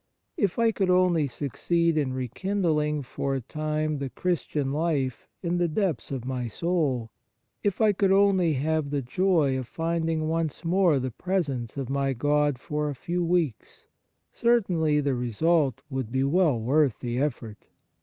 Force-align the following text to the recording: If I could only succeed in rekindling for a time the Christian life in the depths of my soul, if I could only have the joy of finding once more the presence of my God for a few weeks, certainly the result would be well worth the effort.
If 0.35 0.57
I 0.57 0.71
could 0.71 0.89
only 0.89 1.27
succeed 1.27 1.95
in 1.95 2.11
rekindling 2.11 3.03
for 3.03 3.35
a 3.35 3.39
time 3.39 3.99
the 3.99 4.09
Christian 4.09 4.71
life 4.73 5.27
in 5.43 5.59
the 5.59 5.67
depths 5.67 6.09
of 6.09 6.25
my 6.25 6.47
soul, 6.47 7.11
if 7.61 7.79
I 7.79 7.93
could 7.93 8.11
only 8.11 8.53
have 8.53 8.89
the 8.89 9.03
joy 9.03 9.59
of 9.59 9.67
finding 9.67 10.27
once 10.27 10.65
more 10.65 10.97
the 10.97 11.11
presence 11.11 11.77
of 11.77 11.87
my 11.87 12.13
God 12.13 12.57
for 12.57 12.89
a 12.89 12.95
few 12.95 13.23
weeks, 13.23 13.85
certainly 14.33 15.01
the 15.01 15.13
result 15.13 15.83
would 15.91 16.11
be 16.11 16.23
well 16.23 16.59
worth 16.59 16.99
the 16.99 17.19
effort. 17.19 17.67